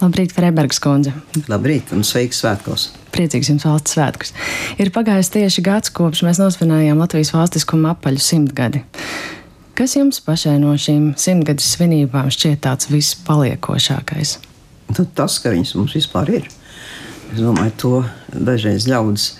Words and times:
Labrīt, 0.00 0.32
Freibergs 0.32 0.78
kundze. 0.80 1.12
Labrīt 1.50 1.90
un 1.92 2.00
sveiks 2.06 2.38
svētkos. 2.40 2.86
Priecīgs 3.12 3.50
jums 3.50 3.66
valsts 3.68 3.92
svētkus. 3.92 4.30
Ir 4.80 4.88
pagājis 4.94 5.28
tieši 5.34 5.64
gads, 5.66 5.92
kopš 5.92 6.22
mēs 6.24 6.40
nosvinējām 6.40 7.02
Latvijas 7.02 7.34
valstiskuma 7.34 7.92
apaļu 7.92 8.22
simtgadi. 8.24 8.80
Kas 9.76 9.98
jums 9.98 10.22
pašai 10.24 10.56
no 10.62 10.72
šīm 10.80 11.10
simtgades 11.20 11.68
svinībām 11.74 12.30
šķiet 12.32 12.62
tāds 12.64 12.88
vispaliekošākais? 12.88 14.38
Nu, 14.96 15.04
tas, 15.04 15.36
ka 15.42 15.52
viņas 15.52 15.74
mums 15.76 15.98
vispār 15.98 16.32
ir. 16.38 16.48
Es 17.34 17.44
domāju, 17.44 17.76
to 17.84 17.92
dažreiz 18.32 18.88
ļaudis 18.88 19.34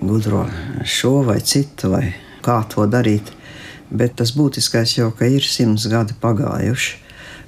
gudro 0.00 0.46
šo 0.88 1.18
vai 1.28 1.38
citu, 1.44 1.92
vai 1.92 2.06
kā 2.44 2.62
to 2.72 2.88
darīt. 2.88 3.28
Bet 3.92 4.16
tas 4.22 4.32
būtiskais 4.32 4.96
jau, 4.96 5.12
ka 5.12 5.28
ir 5.28 5.44
simts 5.44 5.84
gadi 5.92 6.16
pagājuši 6.16 7.01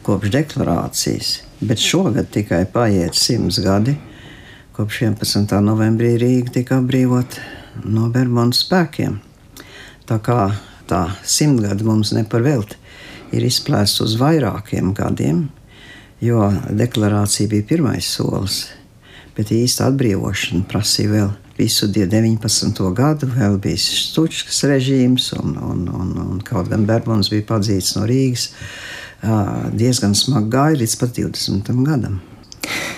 kopš 0.05 0.29
deklarācijas, 0.35 1.29
bet 1.65 1.81
šogad 1.81 2.29
tikai 2.33 2.65
paiet 2.73 3.17
simts 3.17 3.57
gadi, 3.65 3.95
kopš 4.77 5.01
11. 5.07 5.55
novembrī 5.65 6.15
Rīga 6.21 6.53
tika 6.59 6.81
atbrīvota 6.83 7.41
no 7.89 8.11
Bermudas 8.13 8.61
spēkiem. 8.67 9.17
Tā 10.05 10.19
kā 10.21 10.39
tā 10.91 11.07
simtgadi 11.25 11.87
mums 11.89 12.13
neparvelti 12.13 12.77
ir 13.35 13.47
izplēsta 13.49 14.05
uz 14.05 14.19
vairākiem 14.21 14.93
gadiem, 14.97 15.47
jo 16.21 16.51
deklarācija 16.69 17.49
bija 17.51 17.69
pirmais 17.73 18.09
solis, 18.19 18.67
bet 19.39 19.55
īsta 19.57 19.89
atbrīvošana 19.89 20.69
prasīja 20.69 21.15
vēl 21.15 21.33
visu 21.57 21.89
19. 21.89 22.83
gadu, 22.99 23.31
vēl 23.31 23.57
bija 23.63 23.81
Stučkas 23.81 24.61
režīms, 24.69 25.31
un, 25.39 25.57
un, 25.57 25.89
un, 25.89 26.13
un 26.27 26.45
kaut 26.45 26.69
gan 26.69 26.85
Bermudas 26.85 27.33
bija 27.33 27.47
padzīts 27.55 27.95
no 27.97 28.05
Rīgas 28.11 28.51
diezgan 29.23 30.15
smagi 30.19 30.51
gāja 30.53 30.81
līdz 30.83 30.97
pat 31.01 31.19
20. 31.19 31.75
gadam. 31.87 32.23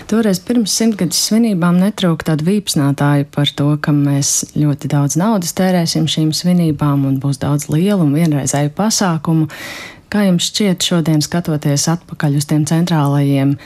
Toreiz 0.07 0.39
pirms 0.39 0.71
simtgades 0.79 1.19
svinībām 1.27 1.81
netrūka 1.83 2.29
tāda 2.29 2.47
vīpsnātāja 2.47 3.27
par 3.35 3.51
to, 3.59 3.73
ka 3.83 3.91
mēs 3.91 4.53
ļoti 4.55 4.91
daudz 4.93 5.17
naudas 5.19 5.57
tērēsim 5.59 6.07
šīm 6.07 6.31
svinībām 6.37 7.03
un 7.09 7.17
būs 7.23 7.41
daudz 7.43 7.67
lielu 7.73 8.05
un 8.05 8.15
vienreizēju 8.15 8.71
pasākumu. 8.79 9.49
Kā 10.13 10.29
jums 10.29 10.47
šķiet 10.53 10.87
šodien 10.87 11.25
skatoties 11.27 11.89
atpakaļ 11.91 12.39
uz 12.39 12.47
tiem 12.47 12.63
centrālajiem 12.71 13.57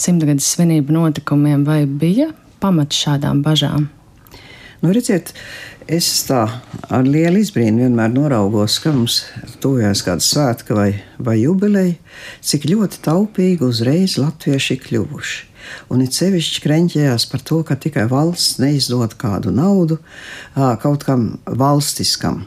simtgades 0.00 0.48
svinību 0.54 0.96
notikumiem, 0.96 1.66
vai 1.68 1.82
bija 1.84 2.30
pamats 2.64 2.96
šādām 3.04 3.44
bažām? 3.44 3.90
Nu, 4.80 4.94
redziet, 4.96 5.34
es 5.90 6.08
tā 6.28 6.44
ar 6.90 7.06
lielu 7.06 7.40
izbrīnu 7.42 7.84
vienmēr 7.84 8.12
noraugos, 8.14 8.78
ka 8.82 8.92
mums 8.94 9.24
tuvojas 9.62 10.04
kāda 10.06 10.24
svētka 10.24 10.76
vai, 10.76 10.90
vai 11.18 11.40
jubileja, 11.40 11.96
cik 12.46 12.68
ļoti 12.70 13.02
taupīgi 13.04 13.66
uzreiz 13.66 14.16
latvieši 14.20 14.78
kļuvuši. 14.86 15.40
Un 15.92 16.04
it 16.04 16.16
sevišķi 16.16 16.62
krenķējās 16.64 17.26
par 17.30 17.42
to, 17.46 17.60
ka 17.66 17.76
tikai 17.78 18.06
valsts 18.10 18.60
neizdod 18.62 19.18
kādu 19.20 19.52
naudu 19.54 19.98
kaut 20.54 21.04
kam 21.06 21.34
valstiskam. 21.44 22.44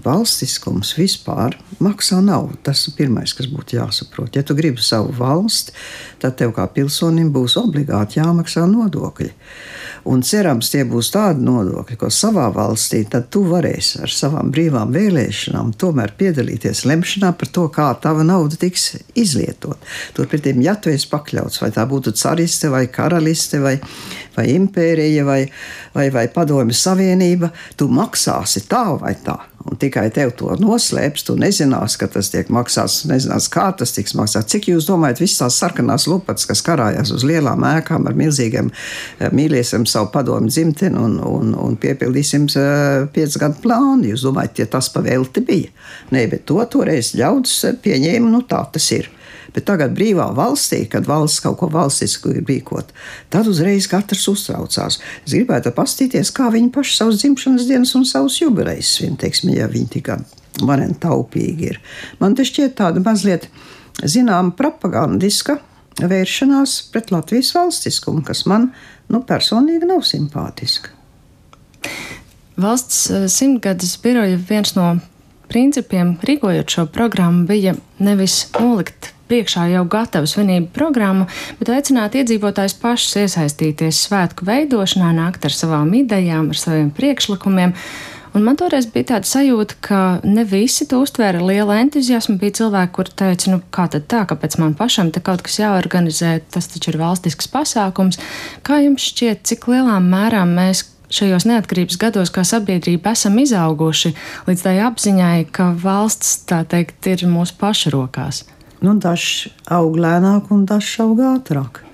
Valstiskums 0.00 0.94
vispār 0.96 1.58
maksā 1.82 2.22
naudu. 2.24 2.56
Tas 2.64 2.80
ir 2.88 2.96
pirmais, 2.96 3.34
kas 3.36 3.48
būtu 3.50 3.76
jāsaprot. 3.76 4.32
Ja 4.36 4.42
tu 4.46 4.56
gribi 4.56 4.80
savu 4.82 5.12
valsti, 5.18 5.74
tad 6.22 6.38
tev 6.40 6.54
kā 6.56 6.64
pilsonim 6.72 7.28
būs 7.34 7.58
obligāti 7.60 8.20
jāmaksā 8.20 8.64
nodokļi. 8.70 9.28
Un 10.08 10.24
cerams, 10.26 10.72
tie 10.72 10.82
būs 10.88 11.12
tādi 11.14 11.44
nodokļi, 11.46 11.98
ko 12.00 12.08
savā 12.10 12.48
valstī 12.54 13.04
tad 13.10 13.28
tu 13.30 13.44
varēsi 13.46 14.00
ar 14.02 14.10
savām 14.10 14.50
brīvām 14.54 14.90
vēlēšanām 14.96 15.76
tomēr 15.78 16.16
piedalīties 16.18 16.82
lemšanā 16.88 17.30
par 17.38 17.52
to, 17.54 17.68
kā 17.70 17.92
tava 18.02 18.24
nauda 18.26 18.58
tiks 18.58 18.96
izlietot. 19.14 19.78
Turpretī, 20.16 20.56
ja 20.64 20.74
tu 20.74 20.90
esi 20.90 21.06
pakļauts, 21.12 21.60
vai 21.62 21.70
tā 21.76 21.86
būtu 21.86 22.16
cariste 22.18 22.72
vai 22.72 22.88
karaliste 22.90 23.62
vai, 23.62 23.76
vai 24.34 24.48
impērija 24.56 25.28
vai, 25.28 25.40
vai, 25.94 26.08
vai 26.10 26.26
padomju 26.34 26.74
savienība, 26.74 27.52
tu 27.76 27.86
maksāsi 27.92 28.66
tā 28.66 28.88
vai 28.98 29.14
tā. 29.22 29.38
Un 29.62 29.78
tikai 29.78 30.08
tev 30.14 30.32
to 30.38 30.50
noslēps, 30.58 31.22
tu 31.26 31.36
nezināsi, 31.38 31.98
ka 32.00 32.08
tas 32.10 32.32
tiek 32.32 32.48
maksāts, 32.52 33.04
nezinās, 33.06 33.46
kā 33.52 33.68
tas 33.78 33.94
tiks 33.94 34.16
maksāts. 34.18 34.50
Cik 34.50 34.68
jūs 34.72 34.88
domājat, 34.88 35.22
visas 35.22 35.38
tās 35.44 35.58
sarkanās 35.62 36.08
lupatas, 36.10 36.48
kas 36.50 36.64
karājās 36.66 37.12
uz 37.14 37.22
lielām 37.28 37.62
ēkām 37.68 38.08
ar 38.10 38.18
milzīgiem 38.18 38.72
eh, 38.72 39.30
mīlēsim 39.30 39.86
savu 39.86 40.10
padomu 40.14 40.50
dzimteni 40.50 40.98
un, 40.98 41.16
un, 41.22 41.54
un 41.54 41.78
piepildīsim 41.78 42.48
uh, 42.50 43.06
piecu 43.14 43.44
gadu 43.44 43.62
plānu. 43.62 44.10
Jūs 44.10 44.26
domājat, 44.26 44.64
ja 44.64 44.70
tas 44.74 44.90
pavēlti 44.94 45.46
bija? 45.46 45.72
Nē, 46.10 46.26
bet 46.32 46.46
to 46.50 46.58
toreiz 46.72 47.14
ļaudis 47.18 47.78
pieņēma, 47.84 48.32
nu 48.34 48.42
tā 48.50 48.64
tas 48.74 48.90
ir. 48.98 49.10
Bet 49.52 49.66
tagad 49.68 49.92
brīvā 49.96 50.30
valstī, 50.36 50.84
kad 50.88 51.08
valsts 51.08 51.42
kaut 51.44 51.58
ko 51.60 51.68
valstisku 51.72 52.32
ir 52.32 52.46
rīkot, 52.48 52.92
tad 53.32 53.50
uzreiz 53.50 53.88
katrs 53.90 54.24
uztraucās. 54.32 55.00
Es 55.26 55.34
gribētu 55.34 55.74
paskatīties, 55.76 56.32
kā 56.36 56.48
viņi 56.54 56.72
paši 56.72 56.96
savus 56.96 57.20
dzimšanas 57.20 57.68
dienas 57.68 57.92
un 57.98 58.06
savus 58.08 58.38
jubilejas 58.40 58.94
svin, 58.96 59.18
teiksim, 59.20 59.52
ja 59.56 59.68
viņi 59.70 59.90
tik 59.98 60.08
vareni 60.64 60.96
taupīgi 61.00 61.68
ir. 61.72 61.82
Man 62.20 62.36
te 62.36 62.46
šķiet 62.48 62.78
tāda 62.80 63.02
mazliet, 63.04 63.48
zinām, 64.00 64.54
propagandiska 64.56 65.58
vēršanās 66.00 66.78
pret 66.92 67.12
Latvijas 67.12 67.52
valstiskumu, 67.56 68.24
kas 68.24 68.46
man 68.48 68.70
nu, 69.12 69.22
personīgi 69.28 69.88
nav 69.88 70.04
simpātiska. 70.08 70.92
Valsts 72.62 73.06
eh, 73.10 73.28
simtgades 73.32 73.96
biroja 74.02 74.38
viens 74.48 74.74
no 74.76 74.94
principiem, 75.52 76.16
rīkojot 76.24 76.72
šo 76.72 76.86
programmu, 76.92 77.44
bija 77.50 77.76
nevis 78.00 78.46
nolikt 78.56 79.12
priekšā 79.32 79.68
jau 79.72 79.84
gatavu 79.88 80.28
svinību 80.28 80.72
programmu, 80.76 81.28
bet 81.60 81.70
aicināt 81.72 82.16
iedzīvotājus 82.20 82.76
pašus 82.80 83.20
iesaistīties 83.24 84.02
svētku 84.08 84.48
veidošanā, 84.48 85.12
nākt 85.16 85.46
ar 85.48 85.54
savām 85.56 85.92
idejām, 86.02 86.50
ar 86.52 86.60
saviem 86.60 86.90
priekšlikumiem. 86.96 87.76
Un 88.32 88.46
man 88.46 88.56
toreiz 88.56 88.86
bija 88.88 89.10
tāda 89.10 89.28
sajūta, 89.28 89.76
ka 89.84 89.98
ne 90.24 90.46
visi 90.48 90.86
to 90.88 91.02
uztvēra 91.04 91.36
ar 91.36 91.44
lielu 91.44 91.74
entuziasmu. 91.82 92.38
Bija 92.40 92.56
cilvēki, 92.62 92.94
kuri 92.96 93.12
teica, 93.20 93.50
nu, 93.52 93.58
kā 93.76 93.84
tad 93.92 94.06
tā, 94.08 94.22
kāpēc 94.30 94.56
man 94.60 94.72
pašam 94.76 95.10
te 95.12 95.20
kaut 95.24 95.44
kas 95.44 95.58
jāorganizē, 95.60 96.38
tas 96.54 96.70
taču 96.72 96.94
ir 96.94 97.00
valstisks 97.02 97.50
pasākums. 97.52 98.20
Kā 98.64 98.80
jums 98.80 99.04
šķiet, 99.10 99.44
cik 99.50 99.68
lielā 99.68 99.98
mērā 100.00 100.46
mēs 100.48 100.86
šajos 101.12 101.46
neatkarības 101.48 101.98
gados, 102.00 102.32
kā 102.32 102.44
sabiedrība, 102.46 103.12
esam 103.16 103.38
izauguši 103.42 104.14
līdz 104.48 104.64
tai 104.64 104.76
apziņai, 104.86 105.46
ka 105.54 105.72
valsts, 105.82 106.42
tā 106.48 106.62
teikt, 106.68 106.98
ir 107.10 107.26
mūsu 107.30 107.56
pašu 107.60 107.92
rokās? 107.94 108.42
Nu, 108.82 108.96
dažs 108.98 109.50
aug 109.70 109.98
lēnāk, 110.00 110.50
un 110.54 110.64
dažs 110.66 110.96
aug 111.04 111.20
ātrāk. 111.22 111.84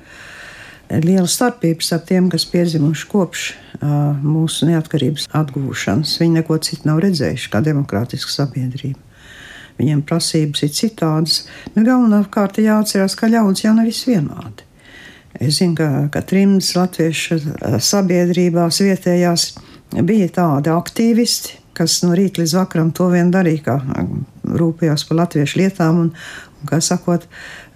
Liela 0.88 1.28
starpība 1.28 1.84
starp 1.84 2.06
tiem, 2.08 2.30
kas 2.32 2.46
piedzimuši 2.48 3.08
kopš 3.10 3.42
uh, 3.50 4.14
mūsu 4.24 4.70
neatkarības 4.70 5.28
atgūšanas. 5.36 6.14
Viņi 6.22 6.40
neko 6.40 6.56
citu 6.64 6.88
nav 6.88 7.02
redzējuši 7.04 7.50
kā 7.52 7.60
demokrātisku 7.66 8.32
sabiedrību. 8.32 8.96
Viņiem 9.78 10.00
prasības 10.08 10.64
ir 10.64 10.72
citādas. 10.74 11.42
Nu, 11.74 11.84
Galvenokārt 11.86 12.62
jāatcerās, 12.62 13.14
ka 13.18 13.28
ļaudis 13.30 13.66
jau 13.66 13.74
nav 13.76 13.90
visvienādi. 13.90 14.67
Es 15.36 15.58
zinu, 15.60 15.76
ka, 15.76 15.88
ka 16.12 16.22
trimdas 16.24 16.72
latviešu 16.76 17.36
sabiedrībās 17.84 18.80
vietējās 18.80 19.48
bija 20.08 20.28
tādi 20.34 20.72
aktīvisti, 20.72 21.58
kas 21.76 22.00
no 22.02 22.14
rīta 22.16 22.42
līdz 22.42 22.54
vakaram 22.58 22.90
to 22.96 23.10
vien 23.12 23.30
darīja, 23.32 23.62
kā 23.68 24.56
rūpējās 24.58 25.04
par 25.08 25.20
latviešu 25.22 25.60
lietām 25.60 26.00
un, 26.06 26.10
kā 26.68 26.80
sakot, 26.82 27.28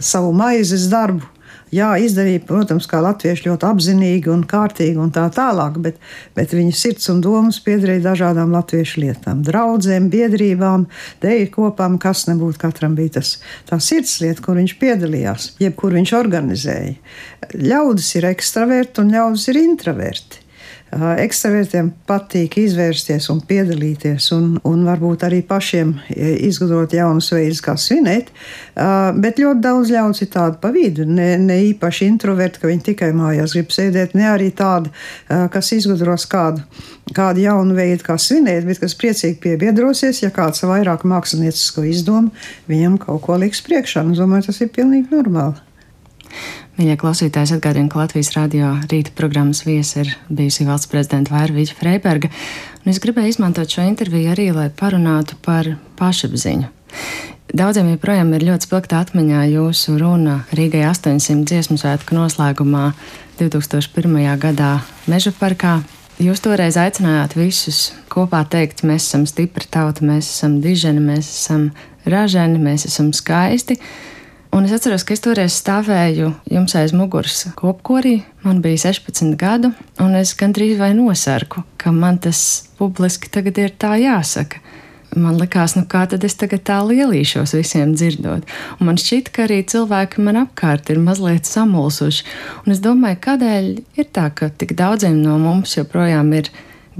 savu 0.02 0.32
maizes 0.36 0.88
darbu. 0.92 1.28
Jā, 1.72 1.94
izdarīja, 2.04 2.42
protams, 2.44 2.84
kā 2.84 2.98
latvieši 3.00 3.46
ļoti 3.46 3.64
apzinīgi 3.64 4.28
un 4.28 4.42
kārtīgi 4.44 5.00
un 5.00 5.08
tā 5.14 5.22
tālāk, 5.32 5.78
bet, 5.80 6.02
bet 6.36 6.52
viņa 6.52 6.74
sirds 6.76 7.08
un 7.08 7.22
domas 7.24 7.62
piederēja 7.64 8.02
dažādām 8.10 8.52
latviešu 8.52 9.00
lietām, 9.00 9.40
draudzēm, 9.46 10.10
biedrībām, 10.12 10.84
deju 11.24 11.48
kopām, 11.54 11.96
kas 12.02 12.26
nebūtu 12.28 12.60
katram 12.60 12.92
bija 12.98 13.14
tas, 13.16 13.38
tā 13.70 13.80
sirdslieta, 13.80 14.44
kur 14.44 14.60
viņš 14.60 14.76
piedalījās, 14.84 15.48
jeb 15.64 15.78
kur 15.80 15.96
viņš 15.96 16.12
organizēja. 16.20 16.92
Ļaudis 17.56 18.12
ir 18.20 18.28
ekstraverti 18.34 19.00
un 19.00 19.16
ļaudis 19.16 19.48
ir 19.48 19.64
introverti. 19.64 20.41
Ekstravertiem 20.92 21.86
patīk 22.04 22.58
izvērsties 22.60 23.30
un 23.32 23.38
piedalīties, 23.48 24.26
un, 24.36 24.58
un 24.68 24.82
varbūt 24.84 25.24
arī 25.24 25.38
pašiem 25.48 25.94
izgudrot 26.44 26.92
jaunus 26.92 27.30
veidus, 27.32 27.62
kā 27.64 27.78
svinēt. 27.80 28.28
Bet 28.76 29.40
ļoti 29.40 29.64
daudz 29.64 29.92
ļaudis 29.94 30.26
ir 30.26 30.30
tādu 30.34 30.60
pa 30.60 30.68
vidu. 30.74 31.06
Ne, 31.08 31.30
ne 31.40 31.56
īpaši 31.70 32.10
introverti, 32.10 32.60
ka 32.60 32.68
viņi 32.68 32.86
tikai 32.90 33.08
mājās 33.16 33.56
grib 33.56 33.72
sēdēt, 33.72 34.12
ne 34.18 34.28
arī 34.34 34.50
tādi, 34.52 34.92
kas 35.28 35.72
izgudros 35.78 36.28
kādu, 36.28 36.60
kādu 37.16 37.46
jaunu 37.46 37.78
veidu, 37.78 38.04
kā 38.04 38.18
svinēt, 38.20 38.68
bet 38.68 38.84
kas 38.84 38.98
priecīgi 39.00 39.40
piebiedrosies, 39.40 40.20
ja 40.26 40.32
kāds 40.34 40.60
vairāk 40.68 41.08
māksliniecisko 41.08 41.88
izdomu 41.88 42.36
viņam 42.68 43.00
kaut 43.00 43.24
ko 43.24 43.40
liks 43.40 43.64
priekšā. 43.64 44.04
Es 44.12 44.20
domāju, 44.20 44.50
tas 44.50 44.60
ir 44.60 44.74
pilnīgi 44.76 45.08
normāli. 45.16 45.56
Mīļie 46.78 46.94
klausītājs 46.96 47.50
atgādina, 47.52 47.90
ka 47.92 48.00
Latvijas 48.00 48.30
radio 48.32 48.70
rīta 48.88 49.12
programmas 49.16 49.60
viesa 49.66 50.06
ir 50.06 50.14
bijusi 50.32 50.64
valsts 50.64 50.88
prezidenta 50.88 51.34
Vērvīķa 51.34 51.74
Freiberga, 51.76 52.30
un 52.80 52.92
es 52.94 53.00
gribēju 53.02 53.34
izmantot 53.34 53.68
šo 53.68 53.84
interviju 53.84 54.30
arī, 54.32 54.46
lai 54.56 54.70
parunātu 54.72 55.36
par 55.44 55.68
pašapziņu. 56.00 56.70
Daudziem 57.52 57.90
joprojām 57.92 58.30
ir 58.32 58.46
ļoti 58.48 58.64
spilgta 58.64 59.02
atmiņā 59.04 59.42
jūsu 59.50 59.98
runa 60.00 60.38
Rīgai 60.56 60.86
800 60.88 61.44
dziesmu 61.50 61.76
svētku 61.76 62.16
noslēgumā 62.16 62.86
2001. 63.36 64.16
gadā 64.40 64.78
Meža 65.12 65.34
parkā. 65.36 65.82
Jūs 66.22 66.40
toreiz 66.40 66.78
aicinājāt 66.80 67.36
visus 67.36 67.82
kopā 68.12 68.40
teikt, 68.48 68.80
mēs 68.88 69.10
esam 69.10 69.28
stipra 69.28 69.68
tauta, 69.68 70.06
mēs 70.08 70.30
esam 70.30 70.56
diženi, 70.64 71.04
mēs 71.04 71.28
esam 71.34 71.68
raženi, 72.08 72.56
mēs 72.62 72.86
esam 72.88 73.12
skaisti. 73.12 73.76
Un 74.52 74.66
es 74.68 74.74
atceros, 74.76 75.04
ka 75.08 75.14
es 75.16 75.22
toreiz 75.24 75.54
stāvēju 75.56 76.28
jums 76.52 76.74
aiz 76.76 76.92
muguras 76.92 77.46
kopkorī. 77.56 78.18
Man 78.44 78.60
bija 78.64 78.90
16 78.90 79.32
gadu, 79.40 79.72
un 80.02 80.18
es 80.18 80.34
gandrīz 80.36 80.76
vai 80.80 80.92
nosarku, 80.96 81.64
ka 81.80 81.92
man 81.92 82.20
tas 82.20 82.68
publiski 82.76 83.32
tagad 83.32 83.58
ir 83.62 83.72
tā 83.80 83.96
jāsaka 84.02 84.60
man 85.16 85.36
likās, 85.40 85.74
nu 85.76 85.84
kā 85.88 86.04
tad 86.08 86.24
es 86.24 86.36
tagad 86.38 86.64
tā 86.68 86.78
lielīšos 86.86 87.54
visiem 87.56 87.94
dzirdot. 87.96 88.46
Un 88.78 88.88
man 88.88 88.98
šķiet, 89.00 89.30
ka 89.34 89.46
arī 89.46 89.60
cilvēki 89.68 90.24
man 90.24 90.40
apkārt 90.44 90.90
ir 90.92 91.00
mazliet 91.02 91.48
samulsuši. 91.48 92.26
Un 92.64 92.74
es 92.74 92.82
domāju, 92.84 93.20
kādēļ 93.26 93.70
ir 94.00 94.10
tā, 94.14 94.28
ka 94.34 94.50
tik 94.50 94.76
daudziem 94.78 95.20
no 95.22 95.38
mums 95.42 95.76
joprojām 95.76 96.32
ir 96.38 96.50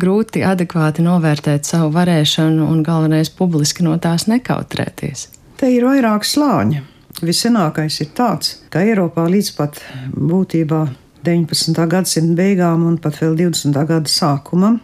grūti 0.00 0.44
adekvāti 0.46 1.04
novērtēt 1.04 1.68
savu 1.68 1.92
varēšanu 1.96 2.68
un 2.68 2.84
galvenais 2.86 3.32
publiski 3.32 3.84
no 3.86 3.98
tās 4.00 4.28
nekautrēties. 4.30 5.28
Te 5.60 5.70
ir 5.72 5.86
vairāk 5.86 6.26
slāņi. 6.26 6.91
Visenākais 7.20 8.00
ir 8.00 8.08
tāds, 8.16 8.56
ka 8.72 8.80
Eiropā 8.80 9.26
līdz 9.28 9.50
pat 9.58 9.82
būtībā 10.16 10.80
19. 11.26 11.84
gadsimta 11.90 12.38
beigām 12.40 12.86
un 12.88 12.96
pat 12.98 13.20
vēl 13.20 13.36
20. 13.44 13.76
gada 13.86 14.10
sākumam 14.10 14.80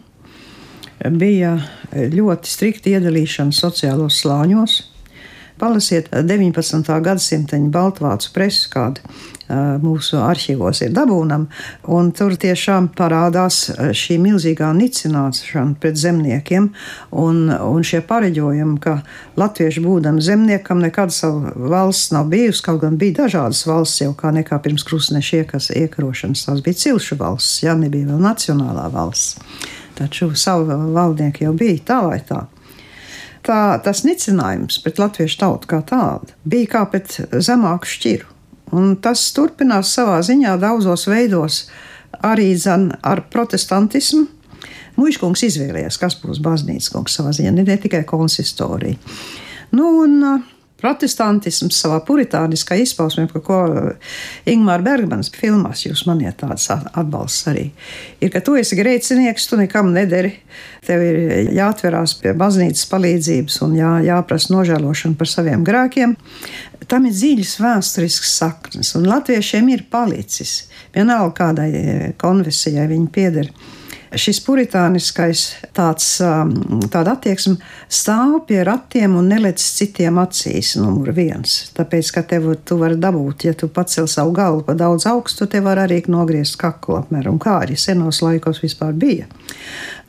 bija 1.16 1.56
ļoti 2.12 2.50
strikta 2.50 2.92
iedalīšana 2.92 3.54
sociālos 3.54 4.20
slāņos. 4.22 4.78
Palasiet 5.58 6.08
19. 6.12 7.00
gadsimta 7.02 7.58
Baltvācu 7.72 8.30
presi, 8.34 8.68
kāda 8.72 9.02
mūsu 9.82 10.18
arhīvos 10.20 10.82
ir 10.84 10.92
dabūnama, 10.92 11.46
tur 12.16 12.34
tiešām 12.36 12.90
parādās 12.96 13.70
šī 13.96 14.18
milzīgā 14.20 14.68
nicināšana 14.76 15.78
pret 15.80 15.96
zemniekiem, 15.96 16.68
un, 17.16 17.40
un 17.48 17.86
šie 17.86 18.02
pareģojumi, 18.04 18.76
ka 18.84 18.98
latvieši 19.40 19.84
būdami 19.84 20.24
zemniekam 20.24 20.82
nekad 20.84 21.14
savu 21.14 21.54
valsts 21.72 22.12
nav 22.12 22.28
bijusi, 22.32 22.62
kaut 22.66 22.82
gan 22.84 23.00
bija 23.00 23.24
dažādas 23.24 23.64
valsts 23.68 24.04
jau 24.04 24.12
kā 24.18 24.34
nekā 24.36 24.60
pirms 24.64 24.84
krustneša 24.88 25.44
iekarošanas, 25.80 26.44
tās 26.48 26.62
bija 26.64 26.82
cilšu 26.84 27.18
valsts, 27.18 27.64
jā, 27.64 27.76
nebija 27.78 28.12
vēl 28.12 28.22
nacionālā 28.28 28.88
valsts. 28.92 29.40
Taču 29.98 30.30
savu 30.38 30.76
valdnieku 30.94 31.48
jau 31.48 31.56
bija 31.58 31.80
tā 31.88 32.02
vai 32.04 32.20
tā. 32.22 32.44
Tā 33.46 33.78
tas 33.84 34.04
nicinājums 34.06 34.80
pret 34.84 35.00
latviešu 35.00 35.38
tautu 35.40 35.70
kā 35.70 35.82
tādu 35.86 36.34
bija 36.48 36.72
kā 36.76 36.82
pret 36.90 37.20
zemāku 37.44 37.88
šķiru. 37.88 38.34
Un 38.76 38.96
tas 39.00 39.22
turpinās 39.32 39.94
savā 39.96 40.18
ziņā 40.24 40.58
daudzos 40.60 41.06
veidos, 41.08 41.62
arī 42.24 42.50
zan, 42.60 42.90
ar 43.02 43.24
protestantismu. 43.32 44.26
Mūžkungs 44.98 45.44
izvēlējās, 45.46 45.96
kas 46.00 46.18
būs 46.20 46.40
baznīcas 46.42 46.90
kungs 46.92 47.14
savā 47.16 47.32
ziņā, 47.36 47.54
ne, 47.54 47.76
tikai 47.80 48.02
konsistorija. 48.08 48.98
Nu, 49.70 49.92
un, 50.02 50.16
uh, 50.26 50.57
protestantisms 50.78 51.78
savā 51.82 51.98
puritāniskā 52.06 52.78
izpausmē, 52.82 53.26
par 53.32 53.42
ko 53.44 53.58
eh, 53.66 54.10
Ingūna 54.52 54.78
Bergmanas 54.84 55.30
filmās 55.34 55.84
jūs 55.86 56.04
man 56.08 56.22
ir 56.22 56.36
tāds 56.38 56.68
atbalsts 56.70 57.48
arī, 57.50 57.68
ir, 58.20 58.30
ka 58.34 58.42
tu 58.44 58.56
esi 58.60 58.78
grēcinieks, 58.78 59.48
tu 59.50 59.58
nekam 59.60 59.92
nederi. 59.94 60.36
Tev 60.86 61.02
ir 61.04 61.50
jāatverās 61.56 62.14
pie 62.22 62.32
baznīcas 62.38 62.86
palīdzības 62.88 63.58
un 63.66 63.74
jā, 63.76 63.90
jāprasa 64.06 64.54
nožēlošana 64.54 65.18
par 65.18 65.28
saviem 65.28 65.64
grēkiem. 65.66 66.14
Tam 66.88 67.08
ir 67.08 67.16
dziļas 67.16 67.56
vēsturiskas 67.60 68.36
saknes, 68.38 68.94
un 68.96 69.08
latviešiem 69.10 69.68
ir 69.74 69.84
palicis. 69.90 70.62
Vienalga 70.94 71.34
kādai 71.42 71.68
eh, 71.74 72.06
konfesijai 72.20 72.86
viņi 72.94 73.12
pieder 73.12 73.50
šis 74.16 74.40
puritāniskais 74.46 75.44
tāds, 75.76 76.06
um, 76.24 76.80
tāda 76.90 77.16
attieksme 77.16 77.56
stāv 77.92 78.40
pie 78.48 78.62
ratiem 78.66 79.16
un 79.20 79.28
nelec 79.32 79.60
citiem 79.60 80.20
acīs, 80.22 80.74
numur 80.80 81.12
viens. 81.16 81.58
Tāpēc, 81.76 82.12
ka 82.14 82.24
tev 82.28 82.50
tu 82.64 82.78
vari 82.80 82.98
dabūt, 83.00 83.48
ja 83.48 83.56
tu 83.58 83.70
pacel 83.72 84.08
savu 84.10 84.32
galvu 84.36 84.64
pa 84.66 84.76
daudz 84.78 85.08
augstu, 85.10 85.48
tev 85.50 85.68
var 85.68 85.82
arī 85.84 86.00
nogriezt 86.08 86.58
kaklu 86.60 87.00
apmēram, 87.02 87.40
kā 87.42 87.60
arī 87.64 87.78
senos 87.78 88.22
laikos 88.24 88.62
vispār 88.64 88.94
bija. 88.96 89.28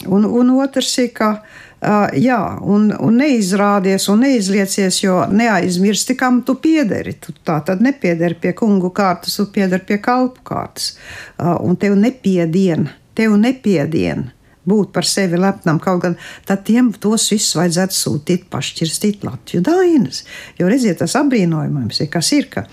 Un, 0.07 0.23
un 0.25 0.55
otrs 0.59 0.95
ir, 1.03 1.11
ka 1.15 1.33
Uh, 1.79 2.09
jā, 2.19 2.35
un, 2.67 2.89
un 2.91 3.13
neizrādies 3.21 4.09
un 4.11 4.19
neizliecies, 4.25 4.97
jo 4.99 5.21
neaizmirsti, 5.31 6.17
kam 6.19 6.41
tu 6.43 6.57
piederi. 6.59 7.13
Tu 7.23 7.31
tā 7.47 7.55
tad 7.63 7.79
nepiederi 7.79 8.35
pie 8.35 8.51
kungu 8.51 8.89
kārtas, 8.91 9.37
tu 9.39 9.45
piederi 9.47 9.87
pie 9.87 10.01
kalpu 10.03 10.43
kārtas. 10.43 10.89
Uh, 11.37 11.55
un 11.63 11.79
tev 11.79 11.95
nepiediena 11.95 12.91
tev 13.19 13.35
nepiedien 13.39 14.29
būt 14.69 14.91
par 14.93 15.07
sevi 15.07 15.39
lepnam, 15.39 15.79
kaut 15.81 16.01
gan 16.03 16.15
tad 16.47 16.63
tiem 16.67 16.91
tos 17.01 17.29
visus 17.31 17.55
vajadzētu 17.57 17.95
sūtīt, 17.95 18.47
pašķirstīt 18.51 19.23
Latviju 19.25 19.63
dainas. 19.65 20.23
Jo 20.59 20.69
redziet, 20.69 20.99
tas 21.01 21.15
apbrīnojams 21.19 22.01
ir, 22.03 22.09
kas 22.11 22.31
ir, 22.35 22.49
ka 22.51 22.65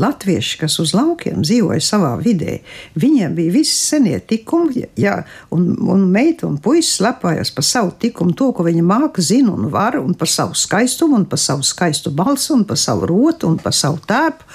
latvieši, 0.00 0.58
kas 0.62 0.78
uz 0.82 0.94
laukiem 0.96 1.44
dzīvoja 1.44 1.82
savā 1.84 2.14
vidē, 2.22 2.58
viņiem 3.00 3.36
bija 3.36 3.54
visi 3.54 3.76
senie 3.76 4.18
tikumi, 4.24 4.86
ja, 5.00 5.20
un, 5.54 5.68
un 5.94 6.06
meita 6.10 6.48
un 6.48 6.58
puisis 6.62 7.02
lepājās 7.04 7.52
par 7.54 7.68
savu 7.68 7.94
tikumu, 8.02 8.34
to, 8.38 8.50
ko 8.56 8.66
viņa 8.66 8.86
māca, 8.86 9.24
zina 9.24 9.54
un 9.54 9.68
var, 9.74 10.00
un 10.00 10.16
par 10.18 10.30
savu 10.30 10.58
skaistumu, 10.58 11.20
un 11.20 11.28
par 11.30 11.42
savu 11.42 11.66
skaistu 11.66 12.12
balsu, 12.14 12.54
un 12.56 12.66
par 12.68 12.80
savu 12.80 13.06
rotu, 13.10 13.50
un 13.52 13.60
par 13.62 13.76
savu 13.76 14.02
tēpu. 14.08 14.48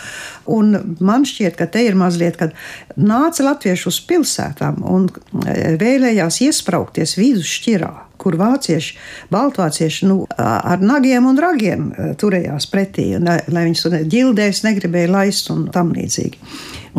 Un 0.50 0.98
man 1.00 1.26
šķiet, 1.30 1.56
ka 1.60 1.70
te 1.70 1.84
ir 1.86 1.98
mazliet, 2.00 2.40
kad 2.40 2.56
nāca 2.98 3.46
latvieši 3.46 3.90
uz 3.92 4.00
pilsētām 4.10 4.84
un 4.90 5.10
e, 5.46 5.76
vēlējās 5.80 6.42
iesprāgties 6.48 7.18
vidusšķirā 7.20 7.92
kur 8.20 8.36
vācieši, 8.36 8.96
baltvācieši 9.32 10.08
nu, 10.10 10.18
ar 10.36 10.82
nagiem 10.84 11.30
un 11.30 11.40
ragiem 11.40 11.86
e, 11.94 12.10
turējās 12.20 12.68
pretī, 12.72 13.14
lai, 13.16 13.40
lai 13.48 13.66
viņus 13.70 13.86
ģildēs 14.12 14.64
negribēja 14.68 15.14
laist 15.14 15.48
un 15.54 15.70
tam 15.74 15.94
līdzīgi. 15.96 16.42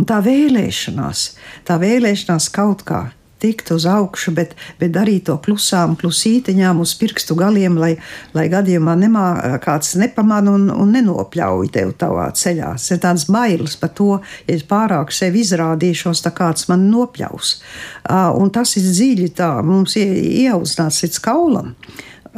Un 0.00 0.06
tā 0.08 0.22
vēlēšanās, 0.24 1.26
tā 1.68 1.76
vēlēšanās 1.82 2.48
kaut 2.56 2.86
kā 2.88 3.02
tikt 3.40 3.70
uz 3.74 3.86
augšu, 3.88 4.34
bet, 4.36 4.54
bet 4.80 4.92
darīt 4.94 5.26
to 5.28 5.36
klusām, 5.42 5.96
klusītiņām 6.00 6.82
uz 6.82 6.94
pirkstu 7.00 7.36
galiem, 7.38 7.78
lai, 7.80 7.94
lai 8.36 8.46
gadījumā 8.52 8.96
nemā, 9.00 9.26
kāds 9.64 9.94
nepamana 10.00 10.54
un, 10.56 10.68
un 10.74 10.92
nenopļauj 10.96 11.72
tevi 11.74 11.96
tavā 12.00 12.28
ceļā. 12.36 12.74
Tas 12.76 12.90
ir 12.94 13.02
tāds 13.02 13.26
bailes 13.32 13.76
par 13.80 13.94
to, 13.96 14.10
ja 14.46 14.56
es 14.56 14.66
pārāk 14.68 15.14
sevi 15.14 15.44
izrādīšos, 15.44 16.22
tā 16.24 16.34
kāds 16.36 16.68
man 16.70 16.88
nopļaus. 16.92 17.56
Un 18.40 18.54
tas 18.54 18.76
ir 18.80 18.86
dziļi 18.86 19.32
tā, 19.40 19.52
mums 19.66 19.96
ieaudzināts 20.00 21.04
līdz 21.06 21.20
kaulam. 21.24 21.74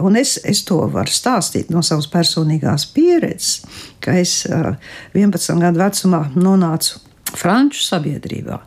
Un 0.00 0.16
es, 0.16 0.38
es 0.48 0.62
to 0.64 0.78
varu 0.88 1.12
stāstīt 1.12 1.68
no 1.72 1.82
savas 1.84 2.08
personīgās 2.08 2.86
pieredzes, 2.94 3.66
ka 4.00 4.14
es 4.16 4.38
11 4.48 5.60
gadu 5.60 5.82
vecumā 5.82 6.22
nonācu 6.32 7.02
Franču 7.36 7.84
sabiedrībā. 7.84 8.58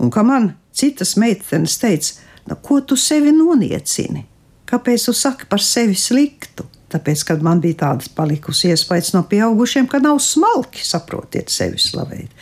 Un 0.00 0.12
ka 0.12 0.24
man 0.24 0.54
Citas 0.80 1.16
meitenes 1.20 1.76
teica, 1.80 2.14
nu, 2.48 2.56
ko 2.64 2.80
tu 2.80 2.96
sevi 2.96 3.34
noniecini? 3.36 4.24
Kāpēc 4.70 5.08
tu 5.08 5.16
saki 5.16 5.48
par 5.50 5.62
sevi 5.64 5.98
sliktu? 5.98 6.64
Tāpēc, 6.90 7.22
kad 7.28 7.42
man 7.46 7.60
bija 7.62 7.76
tāds 7.84 8.08
palikusi 8.10 8.72
iespējas 8.72 9.12
no 9.14 9.22
pieaugušiem, 9.30 9.86
ka 9.90 10.00
nav 10.02 10.18
smalki 10.24 10.82
saprotiet 10.82 11.52
sevi 11.52 11.78
slavēt, 11.78 12.32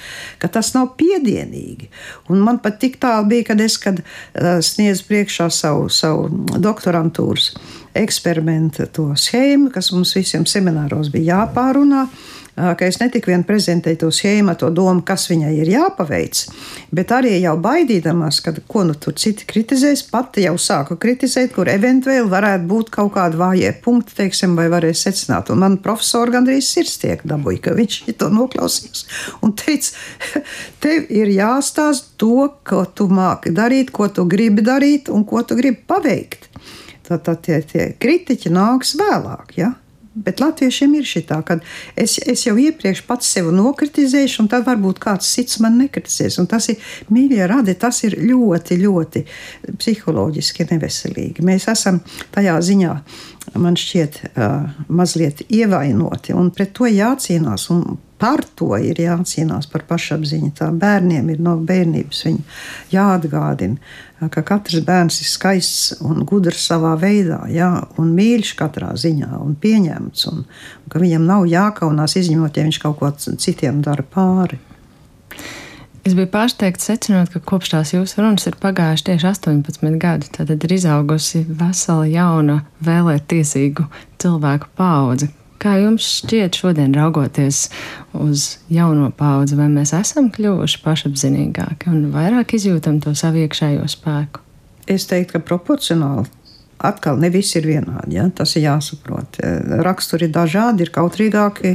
ka 0.41 0.49
tas 0.53 0.71
nav 0.73 0.95
piedienīgi. 1.01 1.91
Un 2.33 2.41
man 2.47 2.61
pat 2.65 2.79
tik 2.81 2.97
tālu 3.03 3.29
bija, 3.29 3.51
kad 3.51 3.61
es 3.61 3.77
kad, 3.83 4.01
uh, 4.01 4.49
sniedzu 4.65 5.05
priekšā 5.11 5.51
savu, 5.53 5.91
savu 5.93 6.31
doktorantūras 6.57 7.51
eksperimentu 7.99 8.89
schēmu, 9.13 9.69
kas 9.75 9.93
mums 9.93 10.15
visiem 10.17 10.49
semināros 10.49 11.13
bija 11.13 11.43
jāpārunā 11.43 12.07
ka 12.59 12.87
es 12.89 12.99
ne 13.01 13.09
tikai 13.13 13.37
prezentēju 13.47 14.01
to 14.03 14.11
schēmu, 14.15 14.55
to 14.59 14.71
domu, 14.75 15.03
kas 15.07 15.29
viņai 15.31 15.53
ir 15.61 15.71
jāpaveic, 15.73 16.41
bet 16.95 17.13
arī 17.15 17.37
jau 17.43 17.55
baidīdamas, 17.63 18.41
ka 18.45 18.55
ko 18.67 18.85
nu 18.89 18.97
tur 18.99 19.15
citi 19.19 19.47
kritizēs, 19.49 20.05
pati 20.11 20.47
jau 20.47 20.57
sāku 20.61 20.99
kritizēt, 21.01 21.53
kur 21.55 21.71
eventuāli 21.71 22.27
varētu 22.31 22.69
būt 22.71 22.93
kaut 22.95 23.15
kādi 23.17 23.41
vājie 23.41 23.73
punkti, 23.85 24.17
teiksim, 24.19 24.57
vai 24.59 24.69
varēs 24.73 25.05
secināt. 25.07 25.53
Un 25.55 25.63
man 25.63 25.79
profesori 25.85 26.35
gandrīz 26.35 26.73
sirds 26.73 26.99
tiek 27.03 27.23
dabūja, 27.29 27.63
ka 27.69 27.77
viņš 27.79 28.01
to 28.19 28.31
noklausīs 28.35 29.07
un 29.47 29.55
teica, 29.59 29.95
tev 30.85 31.09
ir 31.15 31.33
jāstāst 31.37 32.15
to, 32.21 32.49
ko 32.67 32.85
tu 32.91 33.09
māki 33.13 33.55
darīt, 33.55 33.93
ko 33.95 34.11
tu 34.13 34.27
gribi 34.29 34.65
darīt 34.67 35.13
un 35.13 35.27
ko 35.29 35.45
tu 35.47 35.59
gribi 35.59 35.85
paveikt. 35.89 36.49
Tad 37.09 37.29
tie, 37.41 37.63
tie 37.65 37.93
kritiķi 37.97 38.51
nāks 38.53 38.93
vēlāk. 39.01 39.55
Ja? 39.57 39.73
Bet 40.25 40.41
latviešiem 40.43 40.97
ir 40.99 41.07
šī 41.07 41.23
tā, 41.29 41.39
ka 41.47 41.59
es, 41.99 42.17
es 42.19 42.45
jau 42.47 42.57
iepriekš 42.59 43.05
pats 43.07 43.31
sevi 43.37 43.53
nokritizēšu, 43.55 44.43
un 44.43 44.51
tad 44.51 44.67
varbūt 44.67 44.99
kāds 45.03 45.29
cits 45.37 45.61
man 45.63 45.79
nekritizēs. 45.79 46.41
Un 46.43 46.49
tas 46.51 46.69
ir, 46.73 46.83
mīļie 47.15 47.45
radi, 47.51 47.77
tas 47.79 48.03
ir 48.09 48.19
ļoti, 48.23 48.81
ļoti 48.83 49.25
psiholoģiski 49.79 50.69
neveselīgi. 50.73 51.47
Mēs 51.47 51.69
esam 51.71 52.03
tajā 52.35 52.59
ziņā, 52.71 52.99
man 53.63 53.79
šķiet, 53.79 54.21
mazliet 54.89 55.47
ievainoti, 55.49 56.35
un 56.37 56.51
pret 56.55 56.75
to 56.77 56.91
jācīnās. 56.91 57.69
Un 57.75 57.85
par 58.19 58.43
to 58.59 58.73
ir 58.83 58.99
jācīnās 59.01 59.69
par 59.73 59.85
pašapziņu. 59.89 60.51
Tā 60.59 60.69
bērniem 60.75 61.31
ir 61.33 61.43
no 61.43 61.57
bērnības 61.69 62.25
jāatgādina, 62.93 63.79
ka 64.35 64.43
katrs 64.43 64.83
bērns 64.87 65.21
ir 65.23 65.31
skaists 65.31 65.99
un 66.05 66.25
gudrs 66.29 66.65
savā 66.71 66.95
veidā, 67.01 67.45
jā, 67.53 67.71
un 67.99 68.15
mīļš 68.19 68.55
katrā 68.59 68.93
ziņā, 68.99 69.31
un 69.39 69.55
pieņemts, 69.63 70.27
un, 70.33 70.43
un 70.45 70.95
ka 70.95 71.03
viņam 71.03 71.29
nav 71.29 71.47
jākaunās 71.51 72.19
izņemot, 72.19 72.59
ja 72.59 72.67
viņš 72.67 72.83
kaut 72.83 72.99
ko 72.99 73.13
citiem 73.19 73.83
dara 73.87 74.03
pāri. 74.03 74.59
Es 76.09 76.15
biju 76.17 76.31
pārsteigts 76.33 76.87
secinot, 76.89 77.29
ka 77.29 77.41
kopš 77.45 77.73
tās 77.75 77.91
jūsu 77.93 78.23
runas 78.23 78.47
ir 78.49 78.55
pagājuši 78.63 79.05
tieši 79.11 79.27
18 79.29 79.99
gadi. 80.01 80.31
Tad 80.33 80.49
ir 80.55 80.73
izaugusi 80.73 81.43
vesela 81.45 82.07
jauna, 82.09 82.63
vēlēt 82.81 83.27
tiesīgu 83.29 83.85
cilvēku 84.23 84.71
paudze, 84.79 85.29
Kā 85.59 85.75
jums 85.81 86.07
šķiet 86.21 86.55
šodien, 86.61 86.93
raugoties 86.95 87.65
uz 88.15 88.45
jauno 88.71 89.09
paudzi, 89.11 89.57
vai 89.59 89.67
mēs 89.73 89.91
esam 89.97 90.29
kļuvuši 90.35 90.83
pašapziņīgāki 90.85 91.91
un 91.91 92.05
vairāk 92.15 92.55
izjūtam 92.55 93.01
to 93.03 93.15
savu 93.19 93.43
iekšējo 93.43 93.89
spēku? 93.91 94.45
Es 94.89 95.09
teiktu, 95.11 95.35
ka 95.35 95.47
proporcionāli. 95.51 96.29
Atkal 96.79 97.19
ne 97.19 97.27
visi 97.35 97.57
ir 97.59 97.67
vienādi. 97.67 98.15
Ja? 98.21 98.29
Tas 98.31 98.55
ir 98.55 98.69
jāsaprot. 98.69 99.41
Raksturi 99.83 100.29
ir 100.29 100.35
dažādi, 100.37 100.87
ir 100.87 100.95
kautrīgāki, 100.95 101.75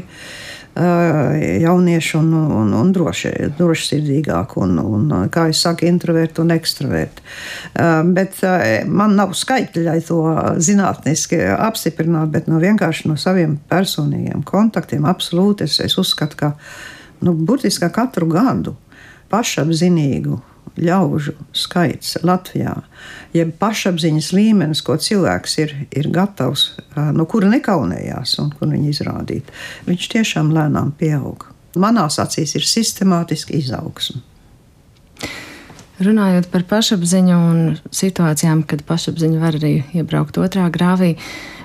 jaunieši 0.76 2.18
un, 2.18 2.32
un, 2.34 2.72
un 2.74 2.92
droši, 2.94 3.32
drošsirdīgāki, 3.58 4.60
un, 4.64 4.80
un, 4.82 5.12
kā 5.34 5.48
jau 5.52 5.58
saka, 5.60 5.86
introverti 5.86 6.42
un 6.42 6.54
ekstraverti. 6.56 7.26
Bet 8.16 8.40
man 8.90 9.18
nav 9.20 9.36
skaitļi, 9.38 9.84
lai 9.86 10.00
to 10.06 10.22
zinātniski 10.58 11.42
apstiprinātu, 11.54 12.32
bet 12.34 12.50
no 12.50 12.62
vienkārši 12.64 13.12
no 13.12 13.18
saviem 13.22 13.60
personīgiem 13.70 14.42
kontaktiem 14.48 15.06
absolūti 15.10 15.68
es, 15.68 15.78
es 15.84 15.98
uzskatu, 16.02 16.40
ka 16.40 16.54
nu, 17.22 17.36
burtiski 17.38 17.90
katru 17.94 18.30
gadu 18.32 18.76
pašapzinīgu 19.34 20.42
ļaužu 20.80 21.36
skaits 21.54 22.18
Latvijā, 22.26 22.76
jeb 23.36 23.54
pašapziņas 23.62 24.32
līmenis, 24.34 24.82
ko 24.86 24.98
cilvēks 24.98 25.58
ir, 25.62 25.74
ir 25.94 26.10
gatavs, 26.14 26.72
no 27.14 27.28
kura 27.30 27.52
nekaunējās 27.54 28.38
un 28.42 28.52
kur 28.58 28.72
viņa 28.74 28.90
izrādīt, 28.90 29.50
viņš 29.88 30.12
tiešām 30.16 30.54
lēnām 30.56 30.94
pieaug. 30.98 31.50
Manās 31.80 32.20
acīs 32.22 32.56
ir 32.58 32.66
sistemātiski 32.70 33.58
izaugsme. 33.62 34.22
Runājot 36.04 36.50
par 36.52 36.66
pašapziņu 36.68 37.36
un 37.38 37.60
situācijām, 37.94 38.64
kad 38.68 38.82
pašapziņa 38.88 39.42
var 39.42 39.58
arī 39.60 39.76
iebraukt 39.94 40.40
otrā 40.42 40.66
grāvī, 40.74 41.14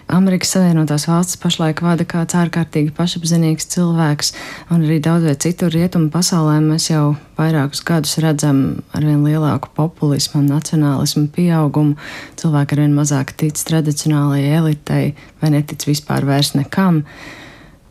Amerikas 0.08 0.54
Savienotās 0.54 1.04
valstis 1.04 1.36
pašlaik 1.36 1.82
vada 1.84 2.04
kāds 2.08 2.32
ārkārtīgi 2.38 2.94
pašapziņīgs 2.96 3.66
cilvēks, 3.74 4.30
un 4.72 4.86
arī 4.86 4.96
daudz 5.04 5.26
vai 5.28 5.34
citur 5.44 5.68
rietumu 5.74 6.08
pasaulē 6.14 6.54
mēs 6.64 6.86
jau 6.88 7.10
vairākus 7.36 7.82
gadus 7.84 8.16
redzam 8.24 8.62
arvien 8.96 9.20
lielāku 9.26 9.68
populismu 9.76 10.40
un 10.40 10.48
nacionālismu 10.54 11.26
pieaugumu. 11.34 11.98
Cilvēki 12.40 12.78
arvien 12.78 12.96
mazāk 12.96 13.34
tic 13.36 13.60
tradicionālajai 13.68 14.54
elitei 14.62 15.12
vai 15.42 15.52
netic 15.52 15.84
vispār 15.90 16.24
vairs 16.28 16.54
nekam. 16.56 17.02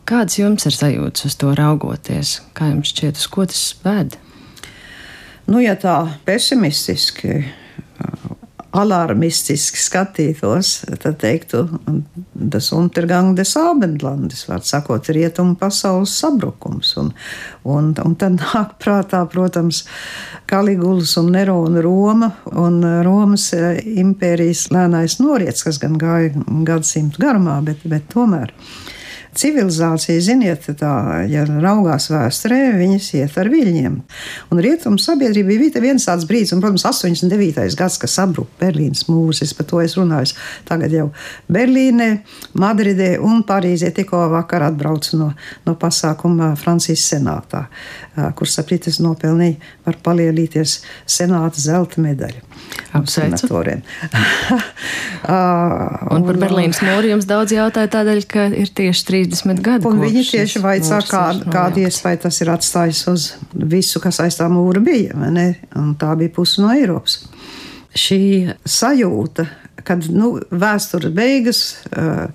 Kādas 0.08 0.40
jums 0.40 0.66
ir 0.66 0.74
sajūtas 0.74 1.30
uz 1.30 1.38
to 1.38 1.54
raugoties? 1.54 2.40
Kā 2.58 2.72
jums 2.72 2.90
šķiet, 2.90 3.22
uz 3.22 3.30
ko 3.30 3.46
tas 3.46 3.62
ved? 3.84 4.18
Nu, 5.46 5.62
ja 5.62 5.78
tā 5.78 6.00
pesimistiski 6.26 7.44
alarmistiski 8.78 9.80
skatītos, 9.80 10.72
tad 11.02 11.18
teiktu, 11.22 11.64
tas 12.52 12.70
Untergang 12.76 13.34
des 13.38 13.54
Abendlandes, 13.58 14.44
var 14.48 14.62
sakot, 14.66 15.10
rietumu 15.14 15.56
pasaules 15.58 16.14
sabrukums. 16.20 16.94
Un, 17.00 17.12
un, 17.64 17.92
un 18.04 18.18
tad 18.18 18.38
nāk 18.38 18.76
prātā, 18.82 19.24
protams, 19.30 19.84
Kaligulas 20.48 21.16
un 21.20 21.32
Nerona 21.34 21.82
Roma 21.84 22.30
un 22.56 22.80
Romas 23.04 23.50
impērijas 23.52 24.68
lēnais 24.72 25.18
noriets, 25.20 25.66
kas 25.66 25.80
gan 25.82 25.98
gāja 26.00 26.32
gadsimtu 26.68 27.20
garumā, 27.20 27.58
bet, 27.66 27.84
bet 27.88 28.08
tomēr 28.14 28.54
civilizācija, 29.38 30.20
ziniet, 30.24 30.66
tā, 30.80 30.92
ja 31.30 31.44
raugās 31.48 32.08
vēsturē, 32.12 32.58
viņas 32.78 33.08
iet 33.18 33.38
ar 33.40 33.50
viļņiem. 33.52 33.98
Un 34.52 34.62
rietumu 34.64 35.00
sabiedrība 35.02 35.58
bija 35.62 35.82
viens 35.84 36.08
tāds 36.08 36.26
brīdis, 36.28 36.54
un, 36.56 36.62
protams, 36.64 36.86
89. 36.88 37.76
gads, 37.78 37.98
kad 38.02 38.12
sabruka 38.12 38.62
Berlīnas 38.62 39.06
mūris, 39.10 39.42
es 39.46 39.54
par 39.56 39.68
to 39.70 39.82
esmu 39.84 40.04
runājis. 40.04 40.34
Tagad 40.68 40.94
jau 40.94 41.08
Berlīnē, 41.52 42.10
Madridē 42.58 43.14
un 43.24 43.44
Parīzē 43.48 43.92
tikko 43.96 44.26
vakar 44.34 44.68
atbraucu 44.68 45.20
no, 45.20 45.30
no 45.66 45.76
pasākuma 45.78 46.54
Francijas 46.58 47.06
senātā, 47.12 47.66
kur 48.38 48.50
sapritis 48.50 49.00
nopelnīja 49.04 49.60
var 49.86 50.02
palielīties 50.04 50.80
senāta 51.18 51.62
zelta 51.62 52.02
medaļu. 52.04 52.47
Apsveicu. 52.98 53.48
un 56.14 56.24
par 56.24 56.38
Berlīnas 56.40 56.80
mūri 56.84 57.10
jums 57.12 57.26
daudz 57.28 57.52
jautāja 57.52 57.90
tādēļ, 57.92 58.20
ka 58.30 58.46
ir 58.56 58.68
tieši 58.80 59.04
30 59.10 59.62
gadi. 59.64 59.88
Un 59.88 60.00
viņi 60.02 60.24
tieši 60.30 60.62
vaicā, 60.64 60.98
kā, 61.08 61.24
kāda 61.52 61.84
iespēja 61.84 62.24
tas 62.26 62.40
ir 62.44 62.52
atstājis 62.54 63.02
uz 63.12 63.22
visu, 63.52 64.00
kas 64.04 64.16
aiz 64.24 64.34
tā 64.40 64.46
mūra 64.52 64.80
bija, 64.84 65.12
tā 66.00 66.10
bija 66.18 66.34
puse 66.34 66.64
no 66.64 66.72
Eiropas. 66.74 67.14
Šī 67.98 68.22
sajūta, 68.68 69.48
kad 69.88 70.00
nu, 70.12 70.34
vēstures 70.52 71.14
beigas, 71.16 71.60
uh, 71.92 72.28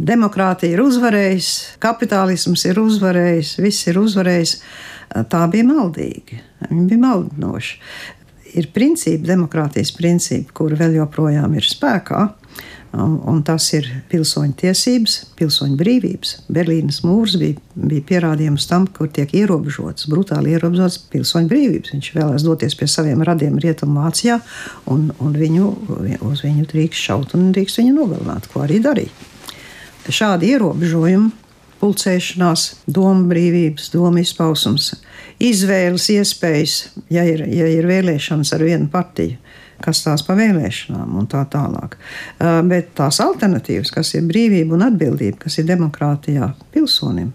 demokrātija 0.00 0.74
ir 0.74 0.82
uzvarējusi, 0.84 1.76
kapitālisms 1.82 2.64
ir 2.68 2.80
uzvarējis, 2.82 3.56
viss 3.62 3.90
ir 3.90 4.00
uzvarējis. 4.00 4.56
Tā 5.30 5.42
bija 5.50 5.66
maldīga. 5.66 6.38
Viņa 6.68 6.84
bija 6.86 7.02
maldinoša 7.02 8.19
ir 8.58 8.70
principi, 8.74 9.26
demokrātijas 9.28 9.92
principi, 9.96 10.50
kuri 10.54 10.78
vēl 10.80 11.00
joprojām 11.00 11.56
ir 11.58 11.66
spēkā. 11.66 12.28
Un, 12.90 13.44
tas 13.46 13.68
ir 13.76 13.84
pilsoņu 14.10 14.56
tiesības, 14.58 15.12
pilsoņu 15.38 15.76
brīvības. 15.78 16.32
Berlīnas 16.50 17.04
mūrs 17.06 17.36
bija, 17.38 17.54
bija 17.78 18.02
pierādījums 18.08 18.66
tam, 18.66 18.88
kur 18.90 19.06
tiek 19.14 19.30
ierobežotas, 19.38 20.08
brutāli 20.10 20.56
ierobežotas 20.56 20.98
pilsoņu 21.12 21.46
brīvības. 21.52 21.92
Viņš 21.94 22.08
vēlēs 22.16 22.46
doties 22.48 22.74
pie 22.74 22.88
saviem 22.90 23.22
radiem 23.22 23.60
Rietumvācijā, 23.62 24.40
un, 24.90 25.12
un 25.22 25.38
viņu, 25.38 25.68
uz 26.26 26.42
viņu 26.42 26.66
drīkst 26.72 27.06
šaut 27.06 27.36
un 27.38 27.52
drīkst 27.54 27.78
viņu 27.78 27.94
nogalināt, 27.94 28.50
ko 28.50 28.64
arī 28.66 28.80
darīja. 28.82 29.30
Šādi 30.10 30.50
ierobežojumi 30.56 31.30
pulcēšanās, 31.80 32.66
domu 32.90 33.30
brīvības, 33.30 33.92
domu 33.94 34.24
izpausums, 34.24 34.96
izvēles 35.40 36.06
iespējas, 36.12 36.76
ja 37.12 37.24
ir, 37.26 37.44
ja 37.48 37.68
ir 37.70 37.88
vēlēšanas 37.88 38.52
ar 38.56 38.64
vienu 38.66 38.88
partiju, 38.92 39.38
kas 39.80 40.02
tās 40.04 40.24
pa 40.26 40.36
vēlēšanām 40.36 41.16
un 41.16 41.28
tā 41.30 41.42
tālāk. 41.50 41.96
Bet 42.68 42.92
tās 42.98 43.20
alternatīvas, 43.24 43.92
kas 43.94 44.12
ir 44.18 44.26
brīvība 44.28 44.76
un 44.76 44.84
atbildība, 44.90 45.46
kas 45.46 45.56
ir 45.60 45.68
demokrātijā 45.70 46.52
pilsonim, 46.74 47.32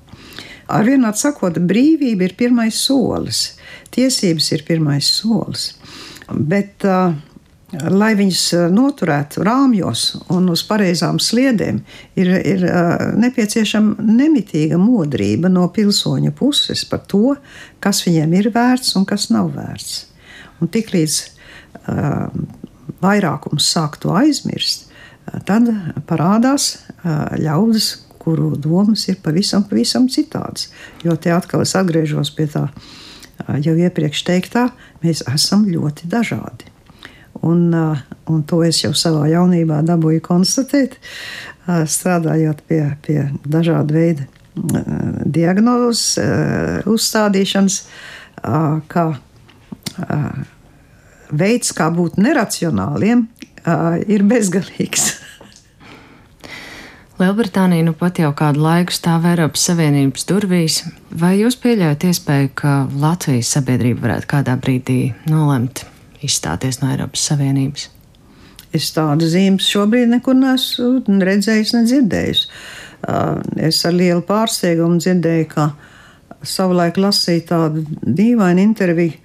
ar 0.70 0.86
vienu 0.86 1.10
atsakot, 1.10 1.58
brīvība 1.58 2.30
ir 2.30 2.36
pirmais 2.38 2.78
solis, 2.78 3.48
tiesības 3.96 4.52
ir 4.54 4.66
pirmais 4.68 5.10
solis. 5.10 5.72
Bet 6.30 6.86
uh, 6.90 7.14
lai 7.74 8.14
viņus 8.18 8.42
eh, 8.54 8.66
noturētu 8.74 9.44
rāmjos 9.46 10.06
un 10.34 10.50
uz 10.54 10.64
pareizām 10.68 11.20
sliedēm, 11.22 11.82
ir, 12.20 12.32
ir 12.46 12.66
eh, 12.70 13.06
nepieciešama 13.22 14.06
nemitīga 14.06 14.78
modrība 14.82 15.50
no 15.50 15.68
pilsoņu 15.74 16.34
puses 16.38 16.86
par 16.90 17.06
to, 17.10 17.36
kas 17.84 18.04
viņiem 18.06 18.36
ir 18.40 18.52
vērts 18.54 18.96
un 19.00 19.08
kas 19.10 19.30
nav 19.34 19.52
vērts. 19.56 20.06
Un 20.64 20.70
tiklīdz 20.72 21.16
uh, 21.92 22.30
vairākums 23.04 23.66
sāk 23.74 23.98
to 24.00 24.14
aizmirst, 24.16 24.86
tad 25.44 25.68
parādās 26.08 26.70
uh, 26.78 27.34
ļaudis, 27.36 27.90
kuru 28.24 28.54
domas 28.56 29.04
ir 29.12 29.20
pavisam, 29.26 29.66
pavisam 29.68 30.08
citādas. 30.08 30.70
Jo 31.04 31.18
te 31.20 31.34
atkal 31.36 31.66
es 31.66 31.76
atgriežos 31.76 32.32
pie 32.38 32.48
tā 32.56 32.70
jau 33.60 33.76
iepriekš 33.76 34.24
teiktā, 34.32 34.70
mēs 35.04 35.26
esam 35.28 35.68
ļoti 35.68 36.08
dažādi. 36.08 36.72
Un, 37.42 37.74
uh, 37.74 37.98
un 38.32 38.44
to 38.48 38.62
es 38.64 38.80
jau 38.84 38.94
savā 38.96 39.28
jaunībā 39.32 39.82
dabūju 39.86 40.24
konstatēt, 40.24 40.98
uh, 41.68 41.84
strādājot 41.90 42.64
pie, 42.70 42.82
pie 43.06 43.20
dažādu 43.44 43.98
veidu 43.98 44.26
uh, 44.26 44.30
diagnozes, 45.26 46.20
uzstādīšanas, 46.88 47.82
kā 48.92 49.06
veids, 51.32 51.72
kā 51.74 51.88
būt 51.92 52.20
neracionāliem, 52.22 53.26
ir 54.12 54.26
bezgalīgs. 54.28 55.08
Lielbritānija 57.20 57.88
nu 57.88 57.96
pat 57.96 58.20
jau 58.20 58.34
kādu 58.36 58.66
laiku 58.66 58.94
stāv 58.94 59.26
Eiropas 59.32 59.64
Savienības 59.70 60.28
durvīs. 60.30 60.82
Vai 61.16 61.38
jūs 61.40 61.56
pieļaujat 61.64 62.10
iespēju, 62.12 62.54
ka 62.60 62.78
Latvijas 62.92 63.56
sabiedrība 63.56 64.10
varētu 64.10 64.32
kādā 64.36 64.60
brīdī 64.60 65.00
nolemt 65.32 65.86
izstāties 66.24 66.82
no 66.82 66.92
Eiropas 66.94 67.26
Savienības? 67.32 67.90
Es 68.76 68.90
tādu 68.96 69.28
zīmes 69.32 69.68
šobrīd 69.72 70.10
nekur 70.12 70.36
neesmu 70.36 71.20
redzējis, 71.24 71.76
nedzirdējis. 71.78 72.42
Es 73.68 73.84
ar 73.88 73.94
lielu 73.96 74.24
pārsteigumu 74.26 75.00
dzirdēju, 75.00 75.48
ka 75.52 75.70
savulaik 76.46 76.98
lasīju 77.00 77.46
tādu 77.50 77.86
dīvainu 78.02 78.64
interviju 78.66 79.22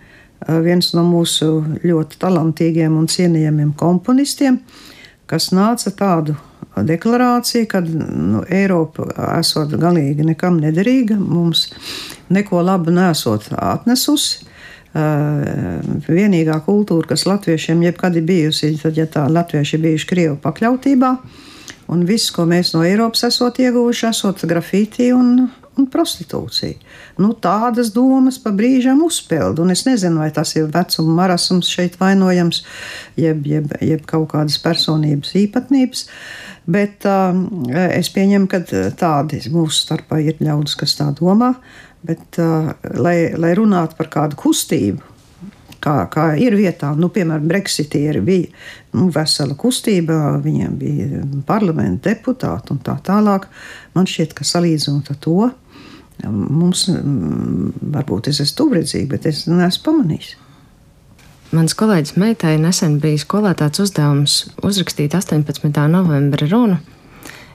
viens 0.65 0.93
no 0.97 1.03
mūsu 1.05 1.51
ļoti 1.85 2.21
talantīgiem 2.21 2.95
un 2.97 3.09
cienījamiem 3.11 3.75
komponistiem, 3.79 4.61
kas 5.29 5.51
nāca 5.53 5.93
tādu 5.97 6.37
deklarācija, 6.77 7.67
ka 7.69 7.83
nu, 7.85 8.45
Eiropa 8.49 9.09
esot 9.39 9.75
galīgi 9.81 10.25
nekam 10.25 10.61
nederīga, 10.63 11.19
mums 11.19 11.69
neko 12.33 12.63
labu 12.65 12.95
nesot 12.95 13.51
atnesusi. 13.57 14.47
Uh, 14.91 15.79
vienīgā 16.11 16.57
kultūra, 16.67 17.13
kas 17.13 17.23
latviešiem 17.29 17.85
jebkad 17.87 18.17
ir 18.19 18.25
bijusi, 18.27 18.73
tad, 18.81 18.97
ja 18.99 19.07
tā 19.07 19.29
latvieši 19.31 19.77
ir 19.77 19.85
bijuši 19.85 20.09
Krievu 20.11 20.35
pakļautībā, 20.43 21.11
un 21.95 22.03
viss, 22.09 22.33
ko 22.35 22.43
mēs 22.51 22.73
no 22.75 22.83
Eiropas 22.83 23.23
esot 23.29 23.63
ieguvuši, 23.63 24.09
esot 24.11 24.43
grafītī 24.51 25.13
un 25.15 25.47
un 25.81 25.89
prostitūcija. 25.91 26.79
Nu, 27.21 27.33
tādas 27.43 27.93
domas 27.95 28.39
pa 28.43 28.53
brīžam 28.57 29.03
uzpeld, 29.07 29.61
un 29.63 29.73
es 29.75 29.85
nezinu, 29.89 30.21
vai 30.23 30.31
tas 30.35 30.55
ir 30.57 30.71
vecuma 30.73 31.17
marasms 31.23 31.71
šeit 31.71 31.99
vainojams, 32.01 32.63
jeb, 33.21 33.45
jeb, 33.49 33.75
jeb 33.85 34.07
kaut 34.09 34.31
kādas 34.35 34.59
personības 34.63 35.35
īpatnības. 35.41 36.07
Bet 36.71 37.07
uh, 37.09 37.35
es 37.89 38.11
pieņemu, 38.15 38.49
ka 38.51 38.63
tādi 38.99 39.41
mūsu 39.51 39.87
starpā 39.87 40.21
ir 40.23 40.43
ļaudis, 40.43 40.77
kas 40.79 40.99
tā 40.99 41.09
domā. 41.17 41.55
Bet, 42.07 42.41
uh, 42.41 42.73
lai, 42.97 43.33
lai 43.37 43.55
runātu 43.59 43.99
par 43.99 44.09
kādu 44.13 44.39
kustību, 44.41 45.03
kā, 45.85 45.97
kā 46.13 46.27
ir 46.41 46.57
vietā. 46.57 46.95
Nu, 46.97 47.11
piemēram, 47.13 47.49
Brexitieri 47.51 48.23
bija 48.25 48.49
nu, 48.97 49.11
vesela 49.13 49.57
kustība, 49.59 50.39
viņiem 50.41 50.79
bija 50.81 51.25
parlamenta 51.49 52.11
deputāti 52.11 52.73
un 52.75 52.81
tā 52.85 52.97
tālāk. 53.05 53.51
Man 53.97 54.09
šķiet, 54.09 54.37
ka 54.39 54.49
salīdzinot 54.49 55.13
ar 55.13 55.21
to, 55.21 55.51
Mums 56.29 56.87
varbūt 56.91 58.31
es 58.31 58.41
esmu 58.45 58.59
tuvredzīgi, 58.59 59.09
bet 59.11 59.27
es 59.31 59.45
neesmu 59.49 59.85
pamanījis. 59.87 60.31
Mans 61.57 61.75
kolēģis 61.75 62.15
meitai 62.21 62.55
nesen 62.63 62.99
bija 63.03 63.19
skolētāts 63.19 63.83
uzdevums 63.83 64.37
uzrakstīt 64.67 65.17
18. 65.19 65.71
novembra 65.91 66.47
runu. 66.51 66.79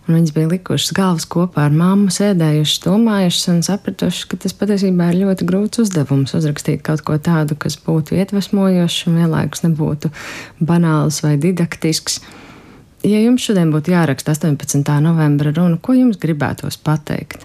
Viņas 0.06 0.34
bija 0.36 0.50
likušas 0.52 0.92
galvas 0.94 1.26
kopā 1.26 1.64
ar 1.66 1.74
mammu, 1.74 2.12
sēdējušas, 2.14 2.84
domājušas 2.84 3.48
un 3.50 3.64
sapratušas, 3.66 4.28
ka 4.30 4.38
tas 4.44 4.54
patiesībā 4.54 5.08
ir 5.10 5.24
ļoti 5.24 5.48
grūts 5.50 5.82
uzdevums 5.82 6.36
uzrakstīt 6.38 6.84
kaut 6.86 7.02
ko 7.08 7.18
tādu, 7.18 7.58
kas 7.58 7.80
būtu 7.82 8.20
iedvesmojošs 8.20 9.08
un 9.10 9.18
vienlaikus 9.24 9.66
nebūtu 9.66 10.14
banāls 10.62 11.24
vai 11.26 11.34
didaktisks. 11.42 12.20
Ja 13.06 13.18
jums 13.24 13.50
šodien 13.50 13.74
būtu 13.74 13.96
jāraksta 13.96 14.38
18. 14.38 14.86
novembra 15.02 15.54
runa, 15.58 15.82
ko 15.82 15.98
jums 15.98 16.22
gribētos 16.22 16.78
pateikt? 16.86 17.42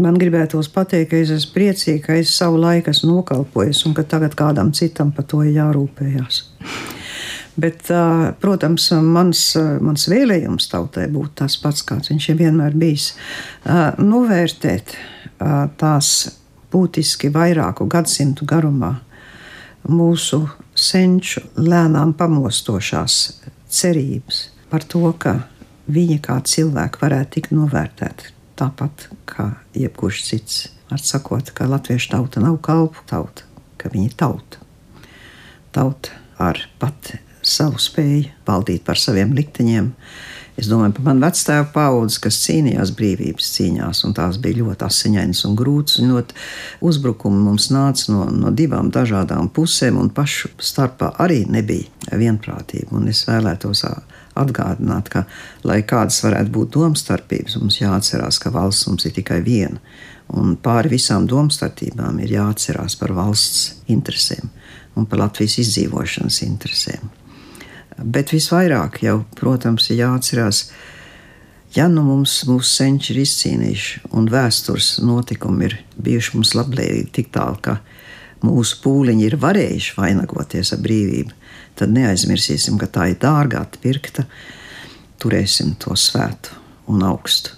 Man 0.00 0.16
gribētos 0.16 0.70
pateikt, 0.72 1.10
ka 1.10 1.20
es 1.20 1.32
esmu 1.34 1.56
priecīga, 1.58 2.02
ka 2.06 2.16
es 2.22 2.32
savu 2.32 2.60
laiku 2.62 2.92
esmu 2.94 3.18
nokalpojis 3.18 3.84
un 3.84 3.96
ka 3.96 4.06
tagad 4.08 4.36
kādam 4.38 4.72
citam 4.72 5.12
par 5.12 5.28
to 5.28 5.42
ir 5.44 5.58
jārūpējas. 5.58 6.44
Bet, 7.58 7.88
protams, 8.38 8.84
mans, 9.02 9.40
mans 9.82 10.04
vēlējums 10.10 10.68
tautai 10.70 11.08
būtu 11.10 11.40
tas 11.40 11.56
pats, 11.58 11.82
kāds 11.82 12.12
viņš 12.12 12.28
ir 12.30 12.38
vienmēr 12.38 12.76
bijis. 12.78 13.08
Novērtēt 13.98 14.94
tās 15.80 16.12
būtiski 16.70 17.32
vairāku 17.34 17.88
gadsimtu 17.90 18.46
garumā 18.46 18.92
mūsu 19.88 20.44
senču 20.78 21.42
lēnām 21.58 22.14
pamostošās 22.18 23.18
cerības 23.68 24.48
par 24.70 24.84
to, 24.84 25.04
ka 25.18 25.40
viņi 25.88 26.18
kā 26.24 26.38
cilvēki 26.44 27.00
varētu 27.02 27.34
tikt 27.38 27.54
novērtēti 27.56 28.34
tāpat 28.58 29.08
kā 29.28 29.52
jebkurš 29.76 30.24
cits. 30.28 30.66
Ar 30.92 31.00
sakot, 31.04 31.50
ka 31.52 31.66
latviešu 31.68 32.14
tauta 32.14 32.40
nav 32.40 32.60
kalpu 32.64 33.02
tauta, 33.08 33.44
ka 33.80 33.90
viņa 33.92 34.08
ir 34.08 34.14
tauta. 34.18 34.60
Tauta 35.72 36.16
ar 36.40 36.60
pat 36.80 37.18
savu 37.42 37.80
spēju 37.82 38.32
valdīt 38.48 38.84
par 38.86 38.98
saviem 39.00 39.34
likteņiem. 39.36 39.92
Es 40.58 40.66
domāju 40.66 40.96
par 40.96 41.04
manu 41.06 41.22
vecāku 41.22 41.68
paudzi, 41.70 42.18
kas 42.24 42.40
cīnījās 42.42 42.90
brīvības 42.98 43.50
cīņās, 43.54 44.00
un 44.08 44.14
tās 44.16 44.40
bija 44.42 44.58
ļoti 44.58 44.86
asiņainas 44.88 45.44
un 45.46 45.54
grūtas. 45.58 46.00
Ļoti 46.02 46.34
uzbrukumi 46.88 47.44
mums 47.44 47.68
nāca 47.70 48.10
no, 48.10 48.24
no 48.34 48.50
divām 48.50 48.90
dažādām 48.94 49.52
pusēm, 49.54 50.00
un 50.02 50.10
pašu 50.10 50.50
starpā 50.58 51.12
arī 51.22 51.44
nebija 51.46 52.18
vienprātība. 52.18 52.90
Un 52.98 53.06
es 53.12 53.22
vēlētos 53.28 53.84
atgādināt, 54.38 55.12
ka, 55.14 55.24
lai 55.62 55.78
kādas 55.86 56.18
varētu 56.26 56.54
būt 56.58 56.74
domstarpības, 56.74 57.60
mums 57.62 57.78
jāatcerās, 57.78 58.40
ka 58.42 58.50
valsts 58.54 58.90
mums 58.90 59.06
ir 59.06 59.14
tikai 59.14 59.38
viena. 59.46 59.78
Un 60.34 60.58
pāri 60.60 60.90
visām 60.96 61.30
domstarpībām 61.30 62.18
ir 62.24 62.34
jāatcerās 62.34 62.98
par 62.98 63.14
valsts 63.16 63.78
interesēm 63.86 64.50
un 64.98 65.06
par 65.06 65.22
Latvijas 65.22 65.60
izdzīvošanas 65.62 66.42
interesēm. 66.50 67.17
Bet 67.98 68.30
visvairāk 68.30 69.00
jau, 69.02 69.24
protams, 69.34 69.88
ir 69.90 70.04
jāatcerās, 70.04 70.68
ja 71.74 71.88
nu 71.90 72.04
mums 72.06 72.44
mūsu 72.46 72.70
senči 72.70 73.12
ir 73.14 73.24
izcīnījuši 73.24 74.04
un 74.14 74.28
vēstures 74.30 74.98
notikumi 75.02 75.66
ir 75.66 75.76
bijuši 75.98 76.36
mums 76.36 76.54
labvēlīgi 76.54 77.10
tik 77.18 77.32
tālu, 77.34 77.58
ka 77.58 77.80
mūsu 78.46 78.78
pūliņi 78.84 79.26
ir 79.26 79.38
varējuši 79.42 79.98
vainagoties 79.98 80.72
ar 80.76 80.82
brīvību, 80.84 81.34
tad 81.78 81.90
neaizmirsīsim, 81.94 82.78
ka 82.78 82.86
tā 82.86 83.10
ir 83.12 83.20
dārgā 83.22 83.64
pirkta. 83.82 84.28
Turēsim 85.18 85.74
to 85.82 85.96
svētu 85.98 86.54
un 86.94 87.02
augstu. 87.02 87.56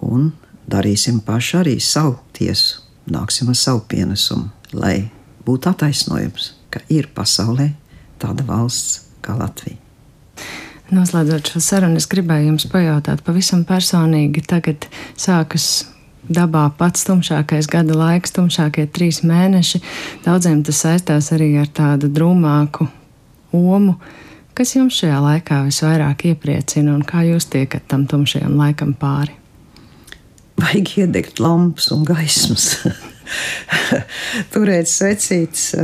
Un 0.00 0.30
darīsim 0.64 1.20
paši 1.24 1.58
arī 1.60 1.78
savu 1.84 2.16
tiesu, 2.36 2.80
nāksim 3.12 3.52
ar 3.52 3.60
savu 3.60 3.84
pienesumu, 3.88 4.48
lai 4.72 5.10
būtu 5.44 5.68
attaisnojums, 5.68 6.54
ka 6.72 6.80
ir 6.88 7.12
pasaulē 7.12 7.74
tāda 8.20 8.46
valsts 8.48 9.05
kā 9.26 9.36
Latvija. 9.38 9.80
Noslēdzot 10.94 11.50
šo 11.50 11.60
sarunu, 11.64 11.98
es 11.98 12.06
gribēju 12.06 12.52
jums 12.52 12.68
pajautāt 12.70 13.24
pavisam 13.26 13.64
personīgi. 13.66 14.44
Tagad 14.46 14.86
sākas 15.18 15.86
dabā 16.30 16.68
pats 16.78 17.06
tumšākais 17.08 17.66
gada 17.70 17.96
laiks, 17.96 18.34
tumšākie 18.36 18.86
trīs 18.94 19.22
mēneši. 19.26 19.82
Daudziem 20.26 20.62
tas 20.66 20.84
saistās 20.84 21.32
arī 21.34 21.52
ar 21.58 21.72
tādu 21.74 22.10
drūmāku 22.12 22.86
omu. 23.56 23.96
Kas 24.56 24.76
jums 24.76 24.96
šajā 25.00 25.18
laikā 25.20 25.64
visvairāk 25.66 26.28
iepriecina 26.30 26.94
un 26.94 27.02
kā 27.06 27.26
jūs 27.26 27.50
tiekat 27.52 27.90
tam 27.90 28.06
tumšajam 28.08 28.54
laikam 28.56 28.94
pāri? 28.96 29.34
Vajag 30.56 30.94
iedegt 31.02 31.42
lampas 31.42 31.90
un 31.92 32.06
gaismas. 32.08 32.70
Turēt 34.54 34.90
svecītes. 34.90 35.74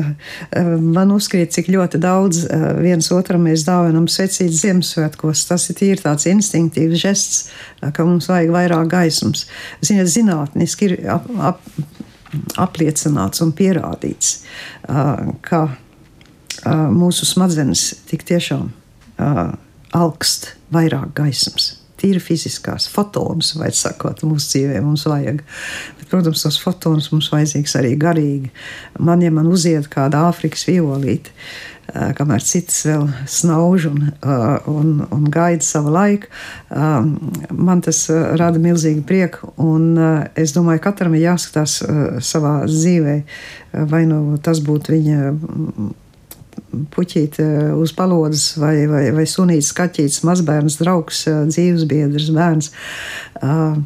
Man 0.81 1.13
uzkrīt, 1.15 1.53
cik 1.55 1.71
ļoti 1.73 2.01
daudz 2.03 2.45
viens 2.83 3.11
otram 3.15 3.47
mēs 3.49 3.67
dāvinam 3.67 4.09
svecītes 4.11 4.63
Ziemassvētkos. 4.63 5.47
Tas 5.51 5.69
ir 5.71 5.79
tīri 5.81 6.05
tāds 6.05 6.29
instinktīvs 6.31 7.03
žests, 7.03 7.43
ka 7.83 8.07
mums 8.07 8.31
vajag 8.31 8.55
vairāk 8.55 8.91
gaismas. 8.93 9.47
Ziniet, 9.85 10.11
zinātniski 10.13 10.91
ir 10.91 10.97
ap, 11.17 11.29
ap, 11.53 11.61
apliecināts 12.63 13.43
un 13.45 13.53
pierādīts, 13.57 14.35
ka 15.45 15.63
mūsu 16.95 17.29
smadzenes 17.29 17.89
tik 18.11 18.27
tiešām 18.29 18.71
augst 19.93 20.53
vairāk 20.73 21.13
gaismas. 21.17 21.82
Tīri 22.03 22.23
fiziskās, 22.23 22.89
fotonus, 22.91 23.55
vai 23.59 23.71
sakot, 23.77 24.25
mūsu 24.27 24.57
dzīvē 24.57 24.81
mums 24.83 25.07
vajag. 25.07 25.43
Bet, 25.99 26.09
protams, 26.11 26.43
tos 26.45 26.59
fotonus 26.63 27.13
mums 27.15 27.31
vajadzīgs 27.33 27.77
arī 27.79 27.95
garīgi. 28.01 28.51
Man, 28.99 29.23
ja 29.23 29.31
man 29.35 29.51
uziet 29.51 29.87
kāda 29.93 30.27
Āfrikas 30.29 30.67
violīte, 30.67 31.31
kamēr 32.17 32.43
citas 32.47 32.81
vēl 32.87 33.07
snauž 33.29 33.89
un, 33.91 34.05
un, 34.71 34.93
un 35.13 35.25
gaida 35.33 35.65
savu 35.67 35.93
laiku, 35.93 36.31
man 36.71 37.83
tas 37.85 38.05
rada 38.11 38.61
milzīgu 38.63 39.03
prieku. 39.07 39.53
Un 39.63 39.97
es 40.39 40.55
domāju, 40.57 40.83
ka 40.83 40.91
katram 40.91 41.17
ir 41.19 41.27
jāskatās 41.29 41.81
savā 42.25 42.63
dzīvē, 42.71 43.17
vai 43.93 44.05
nu 44.11 44.39
tas 44.43 44.63
būtu 44.65 44.97
viņa 44.97 45.35
puķīte 46.95 47.47
uz 47.79 47.95
palodzes 47.97 48.57
vai, 48.61 48.75
vai, 48.91 49.07
vai 49.15 49.25
sunīts, 49.29 49.73
kaķītis, 49.77 50.23
mazbērns, 50.29 50.79
draugs, 50.81 51.25
dzīvesbiedrs, 51.53 52.31
bērns. 52.37 52.73
Uh, 53.43 53.83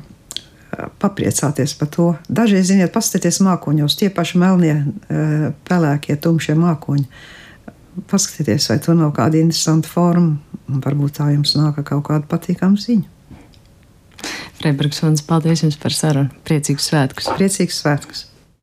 papriecāties 1.00 1.74
par 1.78 1.88
to. 1.92 2.08
Dažreiz, 2.28 2.68
ziniet, 2.70 2.92
paskatieties 2.94 3.40
mākoņos, 3.44 3.96
tie 3.98 4.10
paši 4.12 4.40
melnie, 4.42 4.76
pelēkie, 5.68 6.16
tumšie 6.20 6.56
mākoņi. 6.58 7.06
Paskatieties, 8.10 8.68
vai 8.70 8.78
tur 8.84 8.98
nav 8.98 9.14
kāda 9.16 9.40
interesanta 9.40 9.88
forma, 9.88 10.36
un 10.68 10.84
varbūt 10.84 11.16
tā 11.20 11.30
jums 11.32 11.56
nāk 11.56 11.80
kaut 11.86 12.04
kāda 12.10 12.28
patīkama 12.28 12.80
ziņa. 12.80 13.12
Freiburgs 14.56 15.02
paldies 15.28 15.64
jums 15.64 15.76
par 15.80 15.96
sarunu. 15.96 16.32
Priecīgus 16.44 16.90
svētkus! 16.90 17.28
Priecīgus 17.36 17.82
svētkus! 17.84 18.26